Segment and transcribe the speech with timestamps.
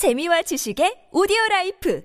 [0.00, 2.00] 재미와 지식의 오디오 라이프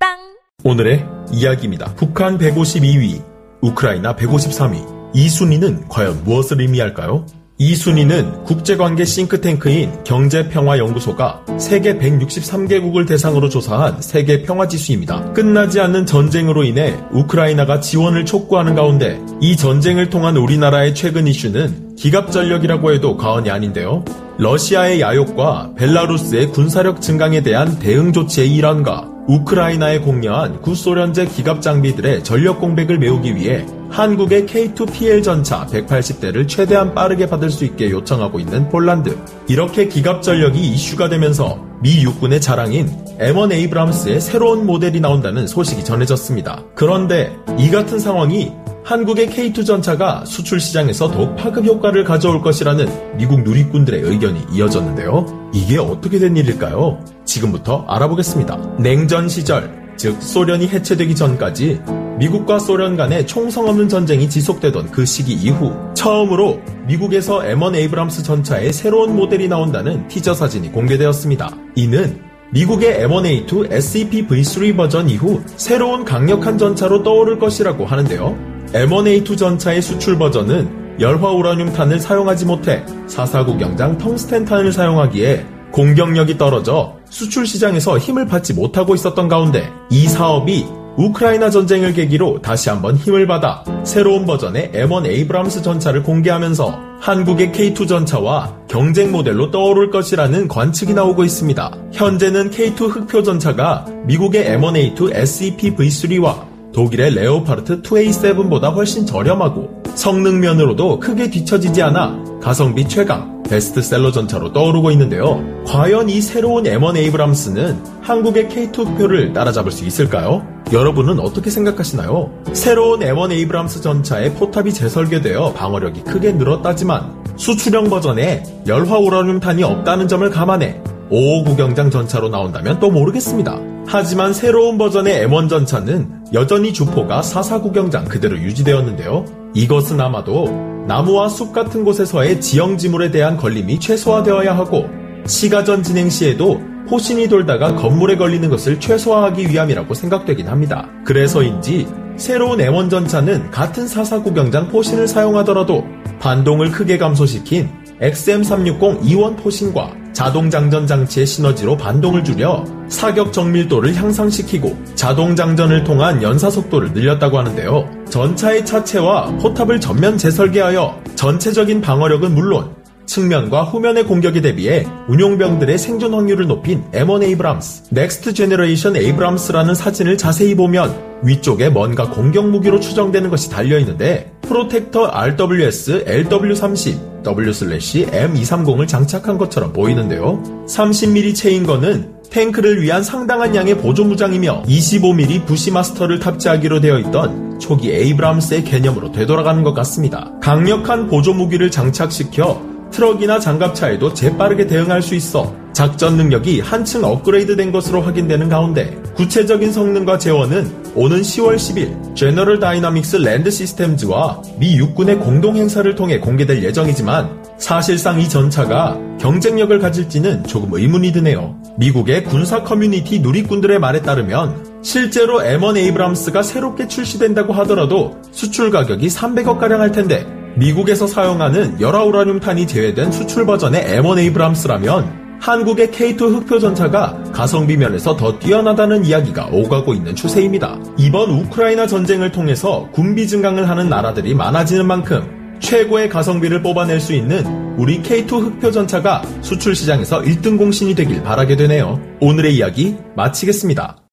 [0.00, 0.16] 팟빵
[0.64, 1.94] 오늘의 이야기입니다.
[1.94, 3.22] 북한 152위,
[3.60, 5.12] 우크라이나 153위.
[5.12, 7.26] 이 순위는 과연 무엇을 의미할까요?
[7.58, 15.34] 이 순위는 국제관계 싱크탱크인 경제평화연구소가 세계 163개국을 대상으로 조사한 세계 평화지수입니다.
[15.34, 22.92] 끝나지 않는 전쟁으로 인해 우크라이나가 지원을 촉구하는 가운데 이 전쟁을 통한 우리나라의 최근 이슈는 기갑전력이라고
[22.92, 24.04] 해도 과언이 아닌데요.
[24.38, 32.60] 러시아의 야욕과 벨라루스의 군사력 증강에 대한 대응 조치의 일환과 우크라이나에 공여한 구소련제 기갑 장비들의 전력
[32.60, 39.18] 공백을 메우기 위해 한국의 K2PL 전차 180대를 최대한 빠르게 받을 수 있게 요청하고 있는 폴란드.
[39.48, 46.64] 이렇게 기갑 전력이 이슈가 되면서 미 육군의 자랑인 M1 에이브람스의 새로운 모델이 나온다는 소식이 전해졌습니다.
[46.74, 48.52] 그런데 이 같은 상황이
[48.88, 55.50] 한국의 K2 전차가 수출 시장에서 더욱 파급 효과를 가져올 것이라는 미국 누리꾼들의 의견이 이어졌는데요.
[55.52, 56.98] 이게 어떻게 된 일일까요?
[57.26, 58.76] 지금부터 알아보겠습니다.
[58.78, 61.82] 냉전 시절, 즉 소련이 해체되기 전까지
[62.18, 68.72] 미국과 소련 간의 총성 없는 전쟁이 지속되던 그 시기 이후 처음으로 미국에서 M1 에이브람스 전차의
[68.72, 71.54] 새로운 모델이 나온다는 티저 사진이 공개되었습니다.
[71.74, 78.57] 이는 미국의 M1A2 SEP V3 버전 이후 새로운 강력한 전차로 떠오를 것이라고 하는데요.
[78.72, 87.46] M1A2 전차의 수출 버전은 열화 우라늄탄을 사용하지 못해 449 경장 텅스텐탄을 사용하기에 공격력이 떨어져 수출
[87.46, 93.62] 시장에서 힘을 받지 못하고 있었던 가운데 이 사업이 우크라이나 전쟁을 계기로 다시 한번 힘을 받아
[93.84, 101.22] 새로운 버전의 M1 에이브람스 전차를 공개하면서 한국의 K2 전차와 경쟁 모델로 떠오를 것이라는 관측이 나오고
[101.22, 101.70] 있습니다.
[101.92, 106.47] 현재는 K2 흑표 전차가 미국의 M1A2 SEP V3와
[106.78, 115.42] 독일의 레오파르트 2A7보다 훨씬 저렴하고 성능면으로도 크게 뒤처지지 않아 가성비 최강 베스트셀러 전차로 떠오르고 있는데요.
[115.66, 120.46] 과연 이 새로운 M1 에이브람스는 한국의 K2 흑표를 따라잡을 수 있을까요?
[120.72, 122.30] 여러분은 어떻게 생각하시나요?
[122.52, 130.30] 새로운 M1 에이브람스 전차의 포탑이 재설계되어 방어력이 크게 늘었다지만 수출형 버전에 열화 우라늄탄이 없다는 점을
[130.30, 133.58] 감안해 559 경장 전차로 나온다면 또 모르겠습니다.
[133.86, 139.24] 하지만 새로운 버전의 M1 전차는 여전히 주포가 449 경장 그대로 유지되었는데요.
[139.54, 140.48] 이것은 아마도
[140.86, 144.86] 나무와 숲 같은 곳에서의 지형 지물에 대한 걸림이 최소화되어야 하고
[145.26, 146.60] 시가전 진행 시에도
[146.90, 150.88] 호신이 돌다가 건물에 걸리는 것을 최소화하기 위함이라고 생각되긴 합니다.
[151.04, 151.86] 그래서인지
[152.16, 155.84] 새로운 M1 전차는 같은 449 경장 포신을 사용하더라도
[156.18, 157.68] 반동을 크게 감소시킨
[158.00, 166.22] XM360 E1 포신과 자동 장전 장치의 시너지로 반동을 줄여 사격 정밀도를 향상시키고 자동 장전을 통한
[166.22, 167.88] 연사 속도를 늘렸다고 하는데요.
[168.08, 172.74] 전차의 차체와 포탑을 전면 재설계하여 전체적인 방어력은 물론
[173.06, 180.54] 측면과 후면의 공격에 대비해 운용병들의 생존 확률을 높인 M1 에이브람스, next generation 에이브람스라는 사진을 자세히
[180.54, 189.72] 보면 위쪽에 뭔가 공격 무기로 추정되는 것이 달려 있는데 프로텍터 RWS LW30 W/M230을 장착한 것처럼
[189.72, 190.42] 보이는데요.
[190.66, 197.90] 30mm chain gun은 탱크를 위한 상당한 양의 보조 무장이며 25mm 부시마스터를 탑재하기로 되어 있던 초기
[197.90, 200.30] 에이브람스의 개념으로 되돌아가는 것 같습니다.
[200.40, 208.02] 강력한 보조 무기를 장착시켜 트럭이나 장갑차에도 재빠르게 대응할 수 있어 작전 능력이 한층 업그레이드된 것으로
[208.02, 215.54] 확인되는 가운데 구체적인 성능과 제원은 오는 10월 10일 제너럴 다이나믹스 랜드 시스템즈와 미 육군의 공동
[215.54, 221.56] 행사를 통해 공개될 예정이지만 사실상 이 전차가 경쟁력을 가질지는 조금 의문이 드네요.
[221.76, 229.78] 미국의 군사 커뮤니티 누리꾼들의 말에 따르면 실제로 M1 에이브람스가 새롭게 출시된다고 하더라도 수출 가격이 300억가량
[229.78, 230.26] 할 텐데
[230.56, 238.38] 미국에서 사용하는 열화우라늄탄이 제외된 수출 버전의 M1 에이브람스라면 한국의 K2 흑표 전차가 가성비 면에서 더
[238.38, 240.78] 뛰어나다는 이야기가 오가고 있는 추세입니다.
[240.98, 247.44] 이번 우크라이나 전쟁을 통해서 군비 증강을 하는 나라들이 많아지는 만큼 최고의 가성비를 뽑아낼 수 있는
[247.76, 252.00] 우리 K2 흑표 전차가 수출 시장에서 1등 공신이 되길 바라게 되네요.
[252.20, 254.07] 오늘의 이야기 마치겠습니다.